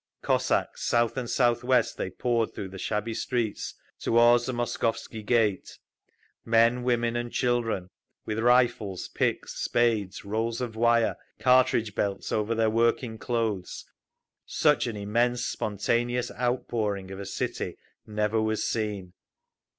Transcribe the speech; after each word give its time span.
Cossacks! 0.23 0.81
South 0.83 1.15
and 1.15 1.29
southwest 1.29 1.95
they 1.95 2.09
poured 2.09 2.55
through 2.55 2.69
the 2.69 2.79
shabby 2.79 3.13
streets 3.13 3.75
toward 3.99 4.41
the 4.41 4.51
Moskovsky 4.51 5.23
Gate, 5.23 5.77
men, 6.43 6.81
women 6.81 7.15
and 7.15 7.31
children, 7.31 7.91
with 8.25 8.39
rifles, 8.39 9.09
picks, 9.09 9.61
spades, 9.63 10.25
rolls 10.25 10.59
of 10.59 10.75
wire, 10.75 11.17
cartridge 11.37 11.93
belts 11.93 12.31
over 12.31 12.55
their 12.55 12.71
working 12.71 13.19
clothes…. 13.19 13.85
Such 14.47 14.87
an 14.87 14.97
immense, 14.97 15.45
spontaneous 15.45 16.31
outpouring 16.31 17.11
of 17.11 17.19
a 17.19 17.25
city 17.27 17.77
never 18.07 18.41
was 18.41 18.63
seen! 18.67 19.13